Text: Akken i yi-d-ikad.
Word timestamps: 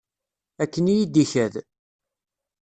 Akken 0.63 0.85
i 0.93 0.93
yi-d-ikad. 0.97 1.53